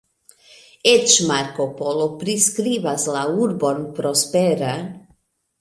[0.91, 4.73] Eĉ Marko Polo priskribas la urbon prospera.